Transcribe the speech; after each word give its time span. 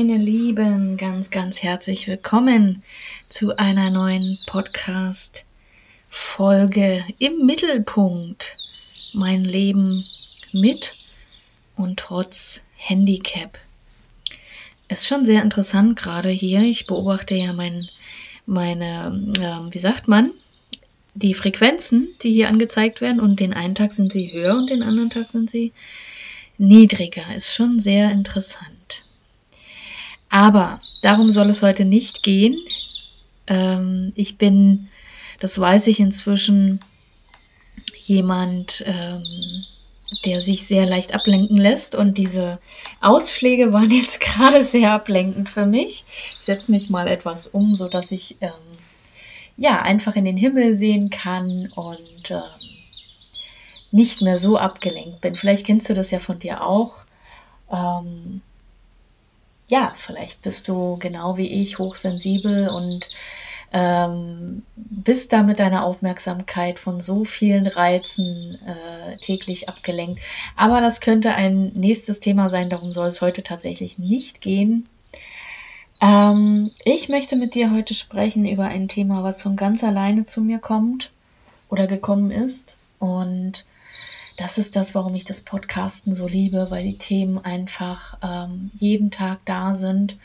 Meine 0.00 0.16
Lieben, 0.16 0.96
ganz, 0.96 1.28
ganz 1.28 1.62
herzlich 1.62 2.08
willkommen 2.08 2.82
zu 3.28 3.58
einer 3.58 3.90
neuen 3.90 4.38
Podcast-Folge 4.46 7.04
im 7.18 7.44
Mittelpunkt. 7.44 8.56
Mein 9.12 9.44
Leben 9.44 10.06
mit 10.52 10.96
und 11.76 11.98
trotz 11.98 12.62
Handicap. 12.76 13.58
Ist 14.88 15.06
schon 15.06 15.26
sehr 15.26 15.42
interessant 15.42 15.98
gerade 15.98 16.30
hier. 16.30 16.62
Ich 16.62 16.86
beobachte 16.86 17.34
ja 17.34 17.52
mein, 17.52 17.86
meine, 18.46 19.34
äh, 19.38 19.74
wie 19.74 19.80
sagt 19.80 20.08
man, 20.08 20.30
die 21.12 21.34
Frequenzen, 21.34 22.08
die 22.22 22.32
hier 22.32 22.48
angezeigt 22.48 23.02
werden 23.02 23.20
und 23.20 23.38
den 23.38 23.52
einen 23.52 23.74
Tag 23.74 23.92
sind 23.92 24.14
sie 24.14 24.32
höher 24.32 24.56
und 24.56 24.70
den 24.70 24.82
anderen 24.82 25.10
Tag 25.10 25.28
sind 25.28 25.50
sie 25.50 25.74
niedriger. 26.56 27.36
Ist 27.36 27.54
schon 27.54 27.80
sehr 27.80 28.10
interessant. 28.10 29.04
Aber 30.30 30.80
darum 31.02 31.30
soll 31.30 31.50
es 31.50 31.60
heute 31.60 31.84
nicht 31.84 32.22
gehen. 32.22 32.56
Ähm, 33.46 34.12
ich 34.14 34.38
bin, 34.38 34.88
das 35.40 35.58
weiß 35.58 35.88
ich 35.88 36.00
inzwischen, 36.00 36.80
jemand, 38.04 38.82
ähm, 38.86 39.22
der 40.24 40.40
sich 40.40 40.66
sehr 40.66 40.86
leicht 40.86 41.14
ablenken 41.14 41.56
lässt. 41.56 41.94
Und 41.94 42.18
diese 42.18 42.58
Ausschläge 43.00 43.72
waren 43.72 43.90
jetzt 43.94 44.20
gerade 44.20 44.64
sehr 44.64 44.92
ablenkend 44.92 45.48
für 45.48 45.66
mich. 45.66 46.04
Ich 46.38 46.44
setze 46.44 46.70
mich 46.70 46.90
mal 46.90 47.08
etwas 47.08 47.46
um, 47.46 47.74
so 47.74 47.88
dass 47.88 48.10
ich 48.10 48.36
ähm, 48.40 48.50
ja 49.56 49.82
einfach 49.82 50.16
in 50.16 50.24
den 50.24 50.36
Himmel 50.36 50.74
sehen 50.74 51.10
kann 51.10 51.70
und 51.74 52.30
ähm, 52.30 52.42
nicht 53.92 54.22
mehr 54.22 54.38
so 54.38 54.56
abgelenkt 54.56 55.20
bin. 55.20 55.34
Vielleicht 55.34 55.66
kennst 55.66 55.88
du 55.88 55.94
das 55.94 56.10
ja 56.10 56.18
von 56.18 56.38
dir 56.38 56.64
auch. 56.64 57.04
Ähm, 57.72 58.42
ja, 59.70 59.94
vielleicht 59.96 60.42
bist 60.42 60.66
du 60.68 60.96
genau 60.98 61.36
wie 61.36 61.46
ich 61.46 61.78
hochsensibel 61.78 62.68
und 62.68 63.08
ähm, 63.72 64.62
bist 64.74 65.32
da 65.32 65.44
mit 65.44 65.60
deiner 65.60 65.84
Aufmerksamkeit 65.84 66.80
von 66.80 67.00
so 67.00 67.24
vielen 67.24 67.68
Reizen 67.68 68.58
äh, 68.66 69.16
täglich 69.18 69.68
abgelenkt. 69.68 70.20
Aber 70.56 70.80
das 70.80 71.00
könnte 71.00 71.34
ein 71.34 71.70
nächstes 71.74 72.18
Thema 72.18 72.50
sein, 72.50 72.68
darum 72.68 72.92
soll 72.92 73.06
es 73.06 73.20
heute 73.20 73.44
tatsächlich 73.44 73.96
nicht 73.96 74.40
gehen. 74.40 74.88
Ähm, 76.00 76.72
ich 76.84 77.08
möchte 77.08 77.36
mit 77.36 77.54
dir 77.54 77.70
heute 77.70 77.94
sprechen 77.94 78.46
über 78.46 78.64
ein 78.64 78.88
Thema, 78.88 79.22
was 79.22 79.40
von 79.40 79.54
ganz 79.54 79.84
alleine 79.84 80.24
zu 80.24 80.40
mir 80.40 80.58
kommt 80.58 81.12
oder 81.68 81.86
gekommen 81.86 82.32
ist. 82.32 82.74
Und 82.98 83.64
das 84.40 84.56
ist 84.56 84.74
das, 84.74 84.94
warum 84.94 85.14
ich 85.14 85.24
das 85.24 85.42
Podcasten 85.42 86.14
so 86.14 86.26
liebe, 86.26 86.70
weil 86.70 86.82
die 86.82 86.96
Themen 86.96 87.38
einfach 87.38 88.16
ähm, 88.22 88.70
jeden 88.74 89.10
Tag 89.10 89.40
da 89.44 89.74
sind. 89.74 90.16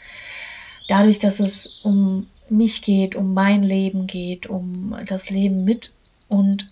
Dadurch, 0.88 1.20
dass 1.20 1.42
es 1.42 1.82
um 1.84 2.28
mich 2.48 2.82
geht, 2.82 3.16
um 3.16 3.34
mein 3.34 3.62
Leben 3.62 4.08
geht, 4.08 4.48
um 4.48 4.96
das 5.06 5.30
Leben 5.30 5.66
mit 5.66 5.92
und 6.30 6.70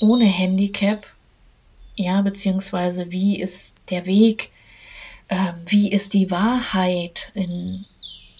ohne 0.00 0.24
Handicap, 0.24 1.06
ja, 1.94 2.20
beziehungsweise 2.22 3.12
wie 3.12 3.38
ist 3.40 3.76
der 3.90 4.04
Weg, 4.04 4.50
äh, 5.28 5.52
wie 5.66 5.92
ist 5.92 6.12
die 6.12 6.32
Wahrheit 6.32 7.30
in 7.34 7.84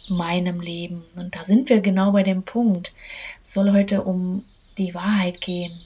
meinem 0.09 0.61
Leben. 0.61 1.05
Und 1.15 1.37
da 1.37 1.45
sind 1.45 1.69
wir 1.69 1.81
genau 1.81 2.11
bei 2.11 2.25
dem 2.25 2.43
Punkt. 2.43 2.95
Es 3.41 3.53
soll 3.53 3.71
heute 3.71 4.03
um 4.03 4.45
die 4.77 4.93
Wahrheit 4.93 5.41
gehen, 5.41 5.81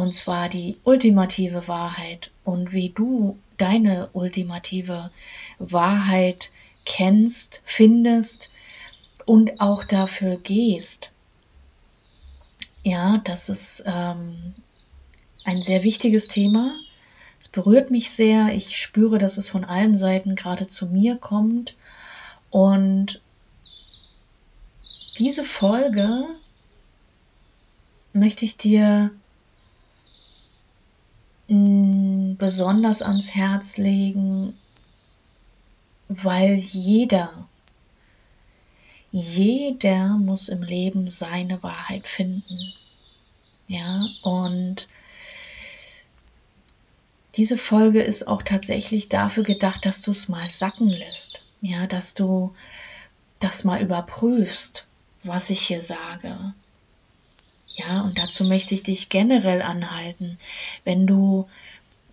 und 0.00 0.14
zwar 0.14 0.48
die 0.48 0.78
ultimative 0.84 1.68
Wahrheit 1.68 2.30
und 2.42 2.72
wie 2.72 2.88
du 2.88 3.38
deine 3.58 4.08
ultimative 4.14 5.10
Wahrheit 5.58 6.50
kennst, 6.86 7.60
findest 7.66 8.50
und 9.26 9.60
auch 9.60 9.84
dafür 9.84 10.38
gehst. 10.38 11.10
Ja, 12.82 13.18
das 13.24 13.50
ist 13.50 13.84
ähm, 13.84 14.54
ein 15.44 15.62
sehr 15.62 15.82
wichtiges 15.82 16.28
Thema. 16.28 16.74
Es 17.38 17.48
berührt 17.48 17.90
mich 17.90 18.10
sehr. 18.10 18.54
Ich 18.54 18.78
spüre, 18.78 19.18
dass 19.18 19.36
es 19.36 19.50
von 19.50 19.66
allen 19.66 19.98
Seiten 19.98 20.34
gerade 20.34 20.66
zu 20.66 20.86
mir 20.86 21.16
kommt. 21.16 21.76
Und 22.48 23.20
diese 25.18 25.44
Folge 25.44 26.24
möchte 28.14 28.46
ich 28.46 28.56
dir 28.56 29.10
besonders 31.50 33.02
ans 33.02 33.34
Herz 33.34 33.76
legen, 33.76 34.56
weil 36.08 36.54
jeder, 36.54 37.48
jeder 39.10 40.16
muss 40.16 40.48
im 40.48 40.62
Leben 40.62 41.08
seine 41.08 41.60
Wahrheit 41.64 42.06
finden. 42.06 42.72
Ja, 43.66 44.06
und 44.22 44.86
diese 47.34 47.58
Folge 47.58 48.00
ist 48.00 48.28
auch 48.28 48.42
tatsächlich 48.42 49.08
dafür 49.08 49.42
gedacht, 49.42 49.84
dass 49.86 50.02
du 50.02 50.12
es 50.12 50.28
mal 50.28 50.48
sacken 50.48 50.88
lässt. 50.88 51.42
Ja, 51.62 51.88
dass 51.88 52.14
du 52.14 52.54
das 53.40 53.64
mal 53.64 53.82
überprüfst, 53.82 54.86
was 55.24 55.50
ich 55.50 55.60
hier 55.60 55.82
sage. 55.82 56.54
Ja, 57.80 58.02
und 58.02 58.18
dazu 58.18 58.44
möchte 58.44 58.74
ich 58.74 58.82
dich 58.82 59.08
generell 59.08 59.62
anhalten. 59.62 60.38
Wenn 60.84 61.06
du 61.06 61.46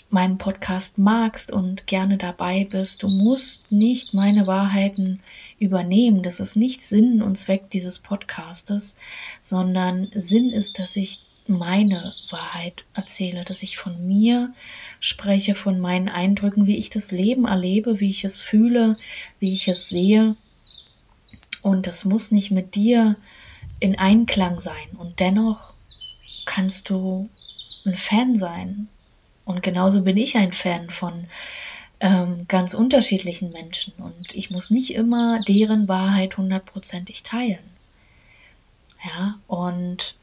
meinen 0.10 0.38
Podcast 0.38 0.98
magst 0.98 1.52
und 1.52 1.88
gerne 1.88 2.18
dabei 2.18 2.64
bist, 2.64 3.04
du 3.04 3.10
musst 3.10 3.72
nicht 3.72 4.14
meine 4.14 4.48
Wahrheiten 4.48 5.20
übernehmen. 5.60 6.24
Das 6.24 6.40
ist 6.40 6.56
nicht 6.56 6.84
Sinn 6.84 7.22
und 7.22 7.38
Zweck 7.38 7.70
dieses 7.72 8.00
Podcastes, 8.00 8.96
sondern 9.42 10.10
Sinn 10.16 10.52
ist, 10.52 10.80
dass 10.80 10.96
ich 10.96 11.20
meine 11.48 12.14
Wahrheit 12.30 12.86
erzähle, 12.94 13.44
dass 13.44 13.64
ich 13.64 13.78
von 13.78 14.08
mir 14.08 14.54
spreche, 15.00 15.56
von 15.56 15.80
meinen 15.80 16.08
Eindrücken, 16.08 16.68
wie 16.68 16.78
ich 16.78 16.90
das 16.90 17.12
Leben 17.12 17.46
erlebe, 17.46 18.00
wie 18.00 18.10
ich 18.10 18.24
es 18.24 18.42
fühle, 18.42 18.98
wie 19.40 19.54
ich 19.54 19.68
es 19.68 19.90
sehe. 19.90 20.36
Und 21.62 21.88
das 21.88 22.06
muss 22.06 22.32
nicht 22.32 22.52
mit 22.52 22.76
dir 22.76 23.18
in 23.80 23.98
Einklang 23.98 24.60
sein. 24.60 24.90
Und 24.98 25.20
dennoch 25.20 25.74
kannst 26.46 26.90
du 26.90 27.30
ein 27.86 27.96
Fan 27.96 28.40
sein. 28.40 28.88
Und 29.46 29.64
genauso 29.64 30.02
bin 30.02 30.18
ich 30.18 30.36
ein 30.38 30.54
Fan 30.54 30.90
von 30.90 31.28
ähm, 32.00 32.46
ganz 32.48 32.74
unterschiedlichen 32.74 33.52
Menschen. 33.52 33.94
Und 34.04 34.36
ich 34.36 34.52
muss 34.52 34.70
nicht 34.70 34.94
immer 34.94 35.42
deren 35.42 35.88
Wahrheit 35.88 36.38
hundertprozentig 36.38 37.24
teilen. 37.24 37.78
Ja, 39.04 39.40
und 39.48 40.16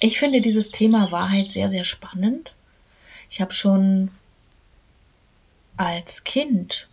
ich 0.00 0.18
finde 0.18 0.40
dieses 0.40 0.70
Thema 0.70 1.10
Wahrheit 1.12 1.48
sehr, 1.48 1.70
sehr 1.70 1.84
spannend. 1.84 2.52
Ich 3.30 3.40
habe 3.40 3.52
schon 3.52 4.10
als 5.76 6.24
Kind 6.24 6.88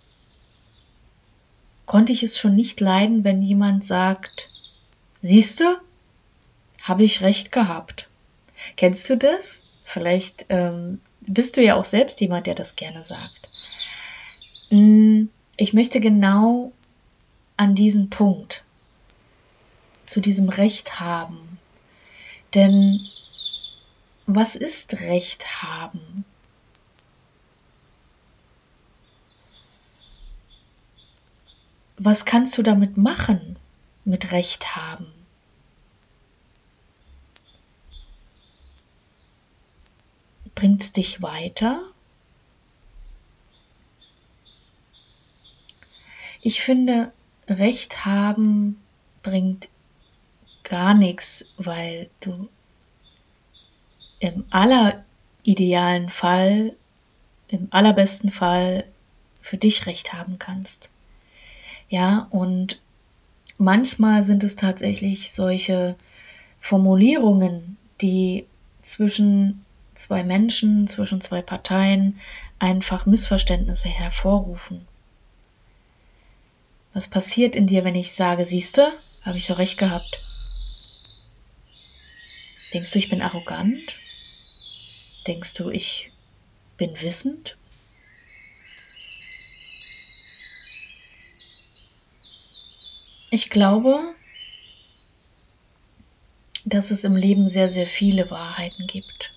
konnte 1.89 2.13
ich 2.13 2.21
es 2.21 2.37
schon 2.37 2.53
nicht 2.53 2.81
leiden, 2.81 3.23
wenn 3.23 3.41
jemand 3.41 3.83
sagt, 3.83 4.51
siehst 5.23 5.59
du, 5.59 5.63
habe 6.83 7.03
ich 7.03 7.21
recht 7.21 7.51
gehabt. 7.51 8.07
Kennst 8.77 9.09
du 9.09 9.17
das? 9.17 9.63
Vielleicht 9.85 10.45
ähm, 10.49 11.01
bist 11.21 11.57
du 11.57 11.63
ja 11.63 11.75
auch 11.75 11.85
selbst 11.85 12.21
jemand, 12.21 12.45
der 12.45 12.53
das 12.53 12.75
gerne 12.75 13.03
sagt. 13.03 13.51
Hm, 14.69 15.29
ich 15.57 15.73
möchte 15.73 15.99
genau 15.99 16.73
an 17.57 17.73
diesen 17.73 18.11
Punkt, 18.11 18.63
zu 20.05 20.21
diesem 20.21 20.49
Recht 20.49 20.99
haben. 20.99 21.57
Denn 22.53 22.99
was 24.27 24.55
ist 24.55 25.01
Recht 25.01 25.63
haben? 25.63 26.23
Was 31.99 32.23
kannst 32.23 32.57
du 32.57 32.63
damit 32.63 32.95
machen, 32.95 33.57
mit 34.05 34.31
Recht 34.31 34.77
haben? 34.77 35.05
Bringt 40.55 40.81
es 40.81 40.93
dich 40.93 41.21
weiter? 41.21 41.81
Ich 46.41 46.61
finde, 46.61 47.11
Recht 47.49 48.05
haben 48.05 48.81
bringt 49.21 49.67
gar 50.63 50.93
nichts, 50.93 51.45
weil 51.57 52.09
du 52.21 52.47
im 54.19 54.45
alleridealen 54.51 56.09
Fall, 56.09 56.75
im 57.49 57.67
allerbesten 57.71 58.31
Fall 58.31 58.85
für 59.41 59.57
dich 59.57 59.85
Recht 59.85 60.13
haben 60.13 60.39
kannst. 60.39 60.89
Ja, 61.89 62.27
und 62.29 62.79
manchmal 63.57 64.23
sind 64.23 64.43
es 64.43 64.55
tatsächlich 64.55 65.31
solche 65.31 65.95
Formulierungen, 66.59 67.77
die 68.01 68.45
zwischen 68.83 69.65
zwei 69.95 70.23
Menschen, 70.23 70.87
zwischen 70.87 71.19
zwei 71.19 71.41
Parteien 71.41 72.19
einfach 72.59 73.05
Missverständnisse 73.05 73.89
hervorrufen. 73.89 74.87
Was 76.93 77.07
passiert 77.07 77.55
in 77.55 77.67
dir, 77.67 77.83
wenn 77.83 77.95
ich 77.95 78.13
sage, 78.13 78.45
siehste, 78.45 78.89
habe 79.25 79.37
ich 79.37 79.47
so 79.47 79.53
recht 79.53 79.77
gehabt? 79.77 80.21
Denkst 82.73 82.91
du, 82.91 82.99
ich 82.99 83.09
bin 83.09 83.21
arrogant? 83.21 83.99
Denkst 85.27 85.53
du, 85.53 85.69
ich 85.69 86.11
bin 86.77 87.01
wissend? 87.01 87.58
Ich 93.29 93.49
glaube, 93.49 94.15
dass 96.65 96.91
es 96.91 97.03
im 97.03 97.15
Leben 97.15 97.47
sehr, 97.47 97.69
sehr 97.69 97.87
viele 97.87 98.29
Wahrheiten 98.31 98.87
gibt. 98.87 99.31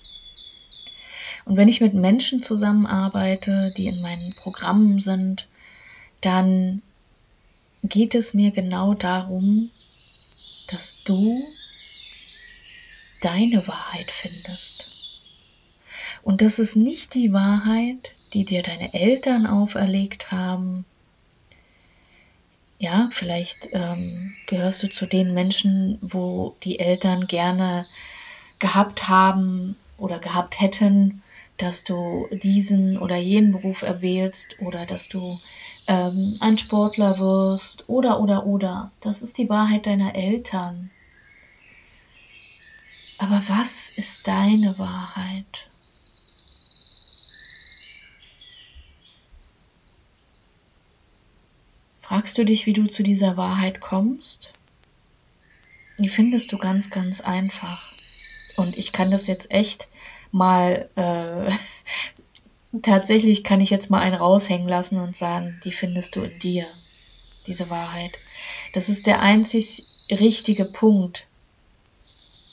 Und 1.45 1.57
wenn 1.57 1.67
ich 1.67 1.81
mit 1.81 1.93
Menschen 1.93 2.41
zusammenarbeite, 2.41 3.71
die 3.77 3.87
in 3.87 4.01
meinen 4.01 4.33
Programmen 4.37 4.99
sind, 4.99 5.47
dann 6.21 6.81
geht 7.83 8.15
es 8.15 8.33
mir 8.33 8.51
genau 8.51 8.93
darum, 8.93 9.69
dass 10.67 10.95
du 11.03 11.43
deine 13.21 13.67
Wahrheit 13.67 14.09
findest. 14.09 15.21
Und 16.23 16.41
das 16.41 16.59
ist 16.59 16.75
nicht 16.75 17.13
die 17.13 17.33
Wahrheit, 17.33 18.11
die 18.33 18.45
dir 18.45 18.63
deine 18.63 18.93
Eltern 18.93 19.45
auferlegt 19.45 20.31
haben. 20.31 20.85
Ja, 22.83 23.07
vielleicht 23.13 23.69
ähm, 23.71 24.33
gehörst 24.47 24.83
du 24.83 24.89
zu 24.89 25.05
den 25.05 25.33
Menschen, 25.33 25.97
wo 26.01 26.53
die 26.65 26.79
Eltern 26.79 27.27
gerne 27.27 27.85
gehabt 28.59 29.07
haben 29.07 29.77
oder 29.97 30.19
gehabt 30.19 30.59
hätten, 30.59 31.23
dass 31.55 31.85
du 31.85 32.27
diesen 32.29 32.97
oder 32.97 33.15
jenen 33.15 33.53
Beruf 33.53 33.83
erwählst 33.83 34.59
oder 34.59 34.85
dass 34.85 35.07
du 35.07 35.39
ähm, 35.87 36.37
ein 36.41 36.57
Sportler 36.57 37.17
wirst 37.19 37.87
oder 37.87 38.19
oder 38.19 38.45
oder. 38.45 38.91
Das 38.99 39.21
ist 39.21 39.37
die 39.37 39.47
Wahrheit 39.47 39.85
deiner 39.85 40.13
Eltern. 40.15 40.89
Aber 43.17 43.41
was 43.47 43.93
ist 43.95 44.27
deine 44.27 44.77
Wahrheit? 44.77 45.72
Fragst 52.03 52.37
du 52.37 52.43
dich, 52.43 52.65
wie 52.65 52.73
du 52.73 52.85
zu 52.85 53.01
dieser 53.01 53.37
Wahrheit 53.37 53.79
kommst? 53.79 54.51
Die 55.97 56.09
findest 56.09 56.51
du 56.51 56.57
ganz, 56.57 56.89
ganz 56.89 57.21
einfach. 57.21 57.93
Und 58.57 58.77
ich 58.77 58.91
kann 58.91 59.09
das 59.09 59.25
jetzt 59.25 59.51
echt 59.51 59.87
mal, 60.31 60.89
äh, 60.95 61.49
tatsächlich 62.81 63.45
kann 63.45 63.61
ich 63.61 63.69
jetzt 63.69 63.89
mal 63.89 64.01
einen 64.01 64.15
raushängen 64.15 64.67
lassen 64.67 64.99
und 64.99 65.15
sagen, 65.15 65.61
die 65.63 65.71
findest 65.71 66.17
du 66.17 66.23
in 66.23 66.37
dir, 66.39 66.65
diese 67.47 67.69
Wahrheit. 67.69 68.11
Das 68.73 68.89
ist 68.89 69.07
der 69.07 69.21
einzig 69.21 69.83
richtige 70.11 70.65
Punkt. 70.65 71.25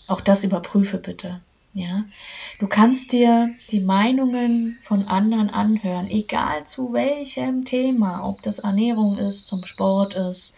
Auch 0.07 0.21
das 0.21 0.45
überprüfe 0.45 0.99
bitte. 0.99 1.41
Ja, 1.73 2.05
du 2.61 2.69
kannst 2.69 3.13
dir 3.13 3.55
die 3.71 3.81
Meinungen 3.81 4.79
von 4.85 5.09
anderen 5.09 5.51
anhören, 5.51 6.09
egal 6.09 6.67
zu 6.67 6.93
welchem 6.93 7.65
Thema, 7.65 8.23
ob 8.29 8.41
das 8.43 8.61
Ernährung 8.61 9.17
ist, 9.19 9.49
zum 9.49 9.65
Sport 9.65 10.15
ist, 10.15 10.53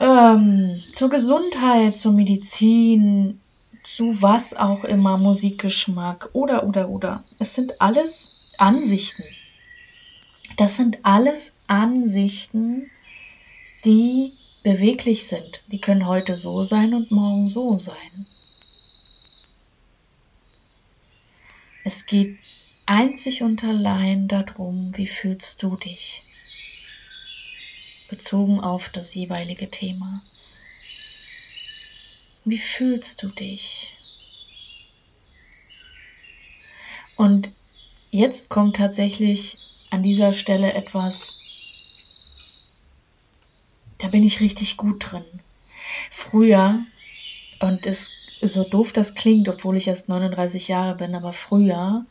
ähm, 0.00 0.74
zur 0.92 1.10
Gesundheit, 1.10 1.96
zur 1.96 2.12
Medizin, 2.12 3.40
zu 3.82 4.22
was 4.22 4.54
auch 4.54 4.84
immer, 4.84 5.18
Musikgeschmack 5.18 6.30
oder 6.32 6.66
oder 6.66 6.88
oder. 6.88 7.22
Es 7.38 7.54
sind 7.54 7.80
alles 7.80 8.54
Ansichten. 8.58 9.24
Das 10.56 10.76
sind 10.76 10.98
alles 11.02 11.52
Ansichten, 11.66 12.90
die 13.84 14.32
beweglich 14.62 15.26
sind. 15.26 15.62
Die 15.70 15.80
können 15.80 16.06
heute 16.06 16.36
so 16.36 16.62
sein 16.62 16.94
und 16.94 17.10
morgen 17.10 17.46
so 17.46 17.78
sein. 17.78 18.26
Es 21.82 22.04
geht 22.04 22.38
einzig 22.86 23.42
und 23.42 23.64
allein 23.64 24.28
darum, 24.28 24.92
wie 24.96 25.06
fühlst 25.06 25.62
du 25.62 25.76
dich, 25.76 26.22
bezogen 28.08 28.60
auf 28.60 28.90
das 28.90 29.14
jeweilige 29.14 29.70
Thema. 29.70 30.20
Wie 32.44 32.58
fühlst 32.58 33.22
du 33.22 33.28
dich? 33.28 33.92
Und 37.16 37.50
jetzt 38.10 38.48
kommt 38.48 38.76
tatsächlich 38.76 39.58
an 39.90 40.02
dieser 40.02 40.32
Stelle 40.32 40.72
etwas, 40.72 41.36
da 43.98 44.08
bin 44.08 44.22
ich 44.22 44.40
richtig 44.40 44.76
gut 44.76 45.12
drin. 45.12 45.24
Früher, 46.10 46.84
und 47.60 47.86
es 47.86 48.10
so 48.40 48.64
doof 48.64 48.92
das 48.92 49.14
klingt, 49.14 49.48
obwohl 49.48 49.76
ich 49.76 49.88
erst 49.88 50.08
39 50.08 50.68
Jahre 50.68 50.96
bin, 50.96 51.14
aber 51.14 51.32
früher 51.32 52.02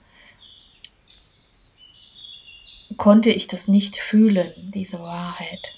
konnte 2.98 3.30
ich 3.30 3.48
das 3.48 3.68
nicht 3.68 3.98
fühlen, 3.98 4.54
diese 4.58 5.00
Wahrheit. 5.00 5.74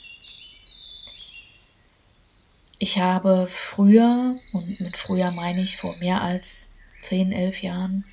Ich 2.80 2.98
habe 2.98 3.48
früher, 3.50 4.36
und 4.54 4.80
mit 4.82 4.98
früher 4.98 5.32
meine 5.32 5.62
ich 5.62 5.78
vor 5.78 5.96
mehr 5.98 6.22
als 6.22 6.68
10, 7.02 7.32
11 7.32 7.62
Jahren, 7.62 8.04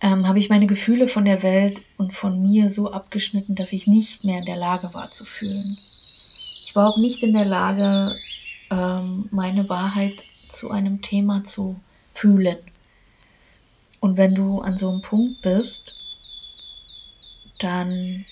ähm, 0.00 0.28
habe 0.28 0.38
ich 0.38 0.48
meine 0.48 0.68
Gefühle 0.68 1.08
von 1.08 1.24
der 1.24 1.42
Welt 1.42 1.82
und 1.96 2.14
von 2.14 2.40
mir 2.40 2.70
so 2.70 2.92
abgeschnitten, 2.92 3.56
dass 3.56 3.72
ich 3.72 3.88
nicht 3.88 4.24
mehr 4.24 4.38
in 4.38 4.44
der 4.44 4.56
Lage 4.56 4.94
war 4.94 5.10
zu 5.10 5.24
fühlen. 5.24 5.76
Ich 6.64 6.76
war 6.76 6.88
auch 6.88 6.96
nicht 6.96 7.24
in 7.24 7.32
der 7.32 7.44
Lage, 7.44 8.20
ähm, 8.70 9.28
meine 9.30 9.68
Wahrheit 9.68 10.24
zu 10.48 10.70
einem 10.70 11.02
Thema 11.02 11.44
zu 11.44 11.78
fühlen. 12.14 12.58
Und 14.00 14.16
wenn 14.16 14.34
du 14.34 14.60
an 14.60 14.78
so 14.78 14.88
einem 14.88 15.02
Punkt 15.02 15.42
bist, 15.42 15.96
dann 17.58 18.24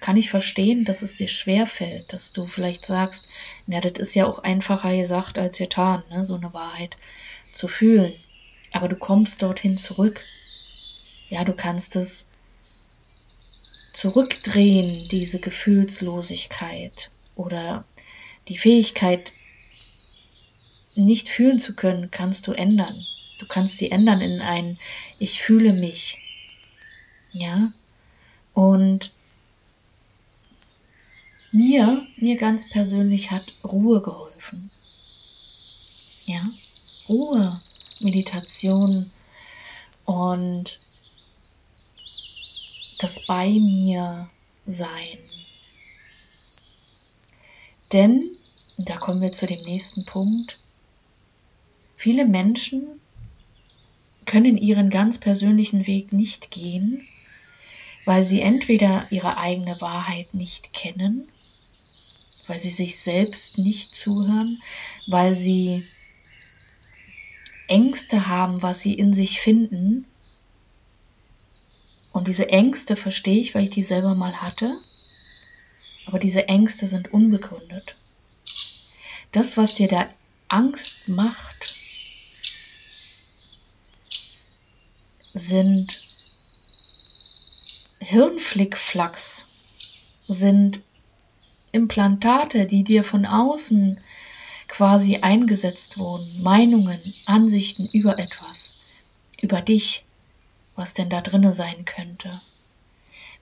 kann 0.00 0.16
ich 0.16 0.30
verstehen, 0.30 0.84
dass 0.84 1.02
es 1.02 1.16
dir 1.16 1.28
schwer 1.28 1.66
fällt, 1.66 2.12
dass 2.12 2.32
du 2.32 2.44
vielleicht 2.44 2.86
sagst, 2.86 3.32
na, 3.66 3.80
das 3.80 3.92
ist 3.98 4.14
ja 4.14 4.26
auch 4.26 4.38
einfacher 4.38 4.96
gesagt 4.96 5.38
als 5.38 5.58
getan, 5.58 6.02
ne, 6.10 6.24
so 6.24 6.34
eine 6.34 6.52
Wahrheit 6.52 6.96
zu 7.52 7.68
fühlen. 7.68 8.12
Aber 8.72 8.88
du 8.88 8.96
kommst 8.96 9.42
dorthin 9.42 9.78
zurück. 9.78 10.24
Ja, 11.28 11.44
du 11.44 11.52
kannst 11.52 11.96
es 11.96 12.26
zurückdrehen, 13.92 15.08
diese 15.10 15.40
Gefühlslosigkeit 15.40 17.10
oder 17.34 17.84
die 18.48 18.58
Fähigkeit, 18.58 19.32
nicht 20.94 21.28
fühlen 21.28 21.60
zu 21.60 21.74
können, 21.74 22.10
kannst 22.10 22.46
du 22.46 22.52
ändern. 22.52 23.04
Du 23.38 23.46
kannst 23.46 23.76
sie 23.76 23.90
ändern 23.90 24.20
in 24.20 24.40
ein 24.40 24.76
Ich 25.20 25.40
fühle 25.40 25.72
mich. 25.74 26.16
Ja? 27.34 27.72
Und 28.52 29.12
mir, 31.52 32.06
mir 32.16 32.36
ganz 32.36 32.68
persönlich 32.68 33.30
hat 33.30 33.52
Ruhe 33.64 34.02
geholfen. 34.02 34.70
Ja, 36.24 36.40
Ruhe, 37.08 37.58
Meditation 38.02 39.10
und 40.04 40.80
das 42.98 43.24
bei 43.26 43.48
mir 43.48 44.28
sein. 44.66 45.18
Denn, 47.92 48.22
da 48.78 48.96
kommen 48.96 49.20
wir 49.20 49.32
zu 49.32 49.46
dem 49.46 49.62
nächsten 49.64 50.04
Punkt, 50.04 50.58
viele 51.96 52.24
Menschen 52.24 53.00
können 54.26 54.58
ihren 54.58 54.90
ganz 54.90 55.18
persönlichen 55.18 55.86
Weg 55.86 56.12
nicht 56.12 56.50
gehen, 56.50 57.06
weil 58.04 58.24
sie 58.24 58.40
entweder 58.40 59.06
ihre 59.10 59.38
eigene 59.38 59.80
Wahrheit 59.80 60.34
nicht 60.34 60.72
kennen 60.72 61.26
weil 62.48 62.56
sie 62.56 62.70
sich 62.70 62.98
selbst 62.98 63.58
nicht 63.58 63.94
zuhören, 63.94 64.62
weil 65.06 65.36
sie 65.36 65.86
Ängste 67.66 68.28
haben, 68.28 68.62
was 68.62 68.80
sie 68.80 68.94
in 68.94 69.12
sich 69.12 69.40
finden. 69.40 70.06
Und 72.12 72.28
diese 72.28 72.48
Ängste 72.48 72.96
verstehe 72.96 73.40
ich, 73.40 73.54
weil 73.54 73.64
ich 73.64 73.70
die 73.70 73.82
selber 73.82 74.14
mal 74.14 74.40
hatte. 74.40 74.72
Aber 76.08 76.18
diese 76.18 76.48
Ängste 76.48 76.88
sind 76.88 77.12
unbegründet. 77.12 77.94
Das, 79.30 79.58
was 79.58 79.74
dir 79.74 79.88
da 79.88 80.08
Angst 80.48 81.06
macht, 81.06 81.74
sind 85.34 86.00
Hirnflickflacks, 88.00 89.44
sind 90.28 90.80
Implantate, 91.72 92.64
die 92.64 92.84
dir 92.84 93.04
von 93.04 93.26
außen 93.26 94.00
quasi 94.66 95.18
eingesetzt 95.18 95.98
wurden, 95.98 96.42
Meinungen, 96.42 96.98
Ansichten 97.26 97.86
über 97.92 98.18
etwas, 98.18 98.80
über 99.42 99.60
dich, 99.60 100.06
was 100.74 100.94
denn 100.94 101.10
da 101.10 101.20
drinne 101.20 101.52
sein 101.52 101.84
könnte. 101.84 102.40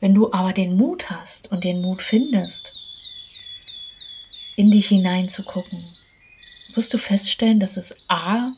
Wenn 0.00 0.14
du 0.14 0.32
aber 0.32 0.52
den 0.52 0.76
Mut 0.76 1.10
hast 1.10 1.50
und 1.50 1.64
den 1.64 1.80
Mut 1.80 2.02
findest, 2.02 2.78
in 4.56 4.70
dich 4.70 4.88
hineinzugucken, 4.88 5.84
wirst 6.74 6.92
du 6.92 6.98
feststellen, 6.98 7.60
dass 7.60 7.76
es 7.76 8.08
A 8.08 8.52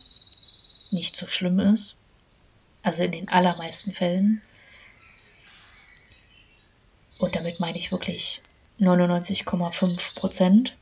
nicht 0.90 1.16
so 1.16 1.26
schlimm 1.26 1.61
ist, 1.61 1.97
also 2.83 3.02
in 3.02 3.12
den 3.12 3.28
allermeisten 3.28 3.92
Fällen. 3.92 4.40
Und 7.18 7.35
damit 7.37 7.61
meine 7.61 7.78
ich 7.78 7.92
wirklich 7.92 8.40
99,5 8.80 10.14
Prozent. 10.14 10.73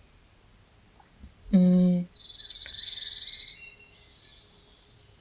Mm. 1.50 2.02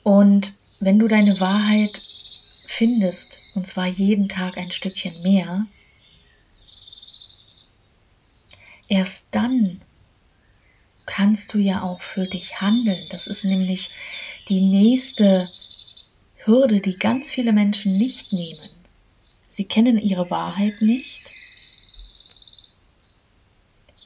Und 0.03 0.53
wenn 0.79 0.99
du 0.99 1.07
deine 1.07 1.39
Wahrheit 1.39 1.99
findest, 2.67 3.34
und 3.55 3.65
zwar 3.65 3.87
jeden 3.87 4.29
Tag 4.29 4.57
ein 4.57 4.71
Stückchen 4.71 5.21
mehr, 5.23 5.65
erst 8.87 9.25
dann 9.31 9.81
kannst 11.05 11.53
du 11.53 11.59
ja 11.59 11.81
auch 11.81 12.01
für 12.01 12.25
dich 12.25 12.61
handeln. 12.61 13.05
Das 13.09 13.27
ist 13.27 13.45
nämlich 13.45 13.91
die 14.49 14.61
nächste 14.61 15.49
Hürde, 16.37 16.81
die 16.81 16.97
ganz 16.97 17.31
viele 17.31 17.53
Menschen 17.53 17.97
nicht 17.97 18.33
nehmen. 18.33 18.69
Sie 19.49 19.65
kennen 19.65 19.99
ihre 19.99 20.29
Wahrheit 20.29 20.81
nicht. 20.81 21.31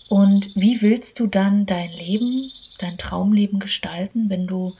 Und 0.10 0.56
wie 0.56 0.82
willst 0.82 1.20
du 1.20 1.27
dann 1.27 1.65
dein 1.65 1.91
Leben, 1.91 2.51
dein 2.79 2.98
Traumleben 2.98 3.60
gestalten, 3.60 4.29
wenn 4.29 4.48
du 4.48 4.75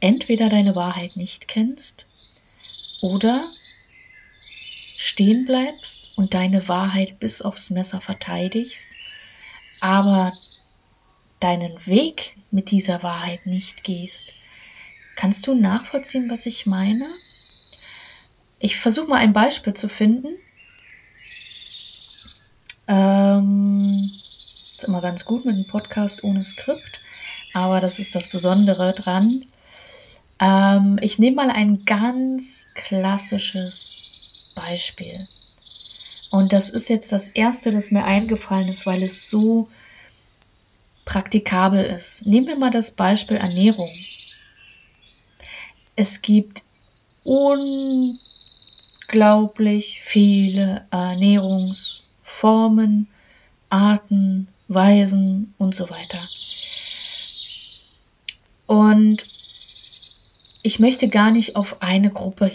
entweder 0.00 0.48
deine 0.48 0.74
Wahrheit 0.76 1.16
nicht 1.16 1.48
kennst 1.48 2.06
oder 3.02 3.44
stehen 5.04 5.44
bleibst 5.44 5.98
und 6.16 6.32
deine 6.32 6.66
Wahrheit 6.66 7.20
bis 7.20 7.42
aufs 7.42 7.68
Messer 7.68 8.00
verteidigst, 8.00 8.88
aber 9.80 10.32
deinen 11.40 11.86
Weg 11.86 12.36
mit 12.50 12.70
dieser 12.70 13.02
Wahrheit 13.02 13.44
nicht 13.44 13.84
gehst. 13.84 14.32
Kannst 15.14 15.46
du 15.46 15.54
nachvollziehen, 15.54 16.30
was 16.30 16.46
ich 16.46 16.64
meine? 16.64 17.06
Ich 18.58 18.78
versuche 18.78 19.08
mal 19.08 19.18
ein 19.18 19.34
Beispiel 19.34 19.74
zu 19.74 19.90
finden. 19.90 20.36
Ähm, 22.88 24.10
ist 24.72 24.84
immer 24.84 25.02
ganz 25.02 25.26
gut 25.26 25.44
mit 25.44 25.54
einem 25.54 25.66
Podcast 25.66 26.24
ohne 26.24 26.44
Skript, 26.44 27.02
aber 27.52 27.80
das 27.82 27.98
ist 27.98 28.14
das 28.14 28.28
Besondere 28.28 28.94
dran. 28.94 29.44
Ähm, 30.40 30.98
ich 31.02 31.18
nehme 31.18 31.36
mal 31.36 31.50
ein 31.50 31.84
ganz 31.84 32.72
klassisches 32.74 33.93
Beispiel. 34.54 35.18
Und 36.30 36.52
das 36.52 36.70
ist 36.70 36.88
jetzt 36.88 37.12
das 37.12 37.28
erste, 37.28 37.70
das 37.70 37.90
mir 37.90 38.04
eingefallen 38.04 38.68
ist, 38.68 38.86
weil 38.86 39.02
es 39.02 39.28
so 39.30 39.68
praktikabel 41.04 41.84
ist. 41.84 42.26
Nehmen 42.26 42.46
wir 42.46 42.58
mal 42.58 42.70
das 42.70 42.92
Beispiel 42.92 43.36
Ernährung. 43.36 43.90
Es 45.96 46.22
gibt 46.22 46.62
unglaublich 47.24 50.00
viele 50.02 50.86
Ernährungsformen, 50.90 53.06
Arten, 53.70 54.48
Weisen 54.68 55.54
und 55.58 55.76
so 55.76 55.90
weiter. 55.90 56.26
Und 58.66 59.26
ich 60.62 60.78
möchte 60.78 61.08
gar 61.08 61.30
nicht 61.30 61.56
auf 61.56 61.82
eine 61.82 62.10
Gruppe 62.10 62.50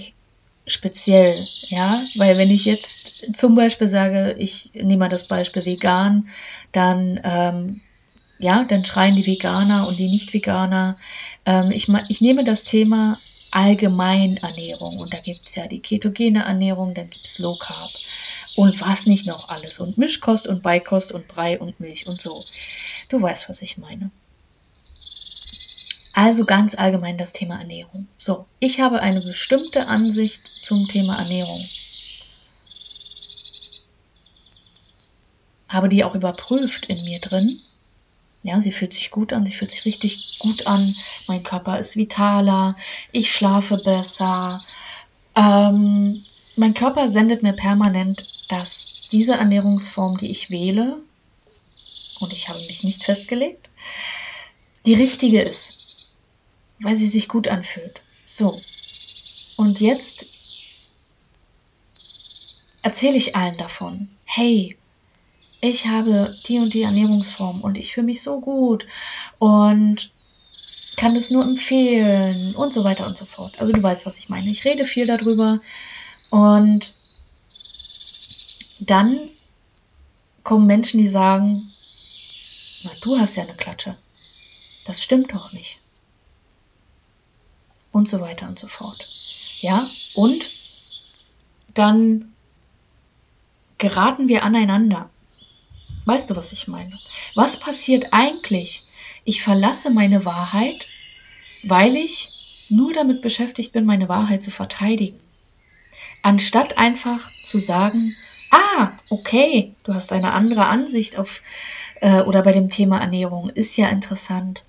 speziell, 0.70 1.48
ja, 1.68 2.06
weil 2.16 2.38
wenn 2.38 2.50
ich 2.50 2.66
jetzt 2.66 3.26
zum 3.36 3.56
Beispiel 3.56 3.90
sage, 3.90 4.36
ich 4.40 4.72
nehme 4.74 4.98
mal 4.98 5.10
das 5.10 5.28
Beispiel 5.28 5.66
vegan, 5.66 6.30
dann 6.72 7.20
ähm, 7.24 7.82
ja, 8.40 8.64
dann 8.64 8.86
schreien 8.86 9.16
die 9.16 9.26
Veganer 9.26 9.88
und 9.88 10.00
die 10.00 10.10
Nicht-Veganer. 10.10 10.98
Ähm, 11.46 11.72
ich, 11.72 11.90
ich 12.08 12.22
nehme 12.22 12.44
das 12.46 12.64
Thema 12.64 13.18
Allgemeinernährung 13.52 14.98
und 14.98 15.14
da 15.14 15.20
gibt 15.20 15.46
es 15.46 15.56
ja 15.56 15.68
die 15.68 15.82
ketogene 15.82 16.44
Ernährung, 16.44 16.94
dann 16.94 17.10
gibt 17.10 17.26
es 17.26 17.40
Low 17.40 17.56
Carb 17.56 17.92
und 18.56 18.80
was 18.82 19.06
nicht 19.06 19.26
noch 19.26 19.50
alles 19.50 19.80
und 19.80 19.98
Mischkost 19.98 20.48
und 20.48 20.64
Beikost 20.64 21.12
und 21.12 21.28
Brei 21.28 21.60
und 21.60 21.80
Milch 21.80 22.08
und 22.08 22.22
so. 22.22 22.44
Du 23.10 23.22
weißt, 23.22 23.50
was 23.50 23.62
ich 23.62 23.78
meine. 23.78 24.12
Also 26.22 26.44
ganz 26.44 26.76
allgemein 26.76 27.18
das 27.18 27.32
Thema 27.32 27.60
Ernährung. 27.60 28.10
So, 28.18 28.46
ich 28.60 28.82
habe 28.82 29.02
eine 29.02 29.22
bestimmte 29.22 29.88
Ansicht 29.88 30.42
zum 30.62 30.90
Thema 30.90 31.18
Ernährung. 31.18 31.66
Habe 35.70 35.88
die 35.88 36.04
auch 36.04 36.16
überprüft 36.16 36.88
in 36.88 37.02
mir 37.06 37.22
drin 37.22 37.50
ja, 38.44 38.60
sie 38.60 38.72
fühlt 38.72 38.92
sich 38.94 39.12
gut 39.12 39.32
an, 39.32 39.46
sie 39.46 39.54
fühlt 39.54 39.72
sich 39.72 39.86
richtig 39.86 40.40
gut 40.40 40.68
an. 40.68 40.94
Mein 41.28 41.44
Körper 41.44 41.80
ist 41.80 41.96
vitaler, 41.96 42.76
ich 43.14 43.32
schlafe 43.32 43.78
besser. 43.78 44.60
Ähm, 45.36 46.26
mein 46.58 46.74
Körper 46.74 47.10
sendet 47.10 47.44
mir 47.44 47.54
permanent, 47.54 48.52
dass 48.52 49.10
diese 49.12 49.36
Ernährungsform, 49.36 50.18
die 50.18 50.32
ich 50.32 50.52
wähle, 50.52 50.98
und 52.20 52.34
ich 52.34 52.50
habe 52.50 52.60
mich 52.60 52.84
nicht 52.84 53.04
festgelegt, 53.06 53.70
die 54.86 54.94
richtige 54.94 55.42
ist, 55.42 55.89
weil 56.82 56.96
sie 56.96 57.08
sich 57.08 57.28
gut 57.28 57.48
anfühlt. 57.48 58.02
So. 58.26 58.60
Und 59.58 59.80
jetzt 59.80 60.26
erzähle 62.84 63.18
ich 63.18 63.36
allen 63.36 63.58
davon. 63.58 64.10
Hey, 64.24 64.78
ich 65.62 65.88
habe 65.88 66.36
die 66.48 66.60
und 66.60 66.74
die 66.74 66.84
Ernährungsform 66.84 67.62
und 67.62 67.78
ich 67.78 67.94
fühle 67.94 68.06
mich 68.06 68.22
so 68.22 68.40
gut 68.40 68.88
und 69.40 70.12
kann 70.96 71.16
es 71.16 71.30
nur 71.30 71.44
empfehlen 71.44 72.56
und 72.56 72.74
so 72.74 72.84
weiter 72.84 73.06
und 73.08 73.18
so 73.18 73.26
fort. 73.26 73.60
Also 73.60 73.74
du 73.74 73.82
weißt, 73.82 74.06
was 74.06 74.18
ich 74.18 74.30
meine. 74.30 74.50
Ich 74.50 74.66
rede 74.66 74.86
viel 74.86 75.06
darüber 75.06 75.58
und 76.32 76.94
dann 78.80 79.30
kommen 80.44 80.68
Menschen, 80.68 81.00
die 81.00 81.10
sagen, 81.10 81.70
na, 82.84 82.92
du 83.02 83.20
hast 83.20 83.36
ja 83.36 83.44
eine 83.44 83.56
Klatsche. 83.56 83.98
Das 84.86 85.04
stimmt 85.04 85.34
doch 85.34 85.52
nicht. 85.52 85.79
Und 87.92 88.08
so 88.08 88.22
weiter 88.22 88.48
und 88.48 88.60
so 88.60 88.68
fort. 88.68 89.08
Ja, 89.62 89.90
und 90.14 90.50
dann 91.74 92.34
geraten 93.78 94.28
wir 94.28 94.44
aneinander. 94.44 95.10
Weißt 96.06 96.30
du, 96.30 96.36
was 96.36 96.54
ich 96.54 96.68
meine? 96.68 96.92
Was 97.36 97.60
passiert 97.60 98.08
eigentlich? 98.12 98.84
Ich 99.24 99.42
verlasse 99.42 99.90
meine 99.90 100.26
Wahrheit, 100.26 100.88
weil 101.64 101.96
ich 101.96 102.32
nur 102.70 102.94
damit 102.94 103.22
beschäftigt 103.22 103.74
bin, 103.74 103.86
meine 103.86 104.10
Wahrheit 104.10 104.42
zu 104.42 104.52
verteidigen. 104.52 105.20
Anstatt 106.22 106.78
einfach 106.78 107.32
zu 107.32 107.60
sagen, 107.60 108.14
ah, 108.52 108.92
okay, 109.10 109.76
du 109.84 109.94
hast 109.94 110.12
eine 110.12 110.34
andere 110.34 110.66
Ansicht 110.66 111.18
auf 111.18 111.42
äh, 112.02 112.22
oder 112.22 112.44
bei 112.44 112.52
dem 112.52 112.70
Thema 112.70 113.00
Ernährung, 113.00 113.50
ist 113.50 113.78
ja 113.78 113.90
interessant. 113.90 114.64